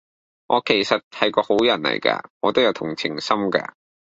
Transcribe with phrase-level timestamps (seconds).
[0.47, 3.73] 我其實係個好人嚟架，我都有同情心㗎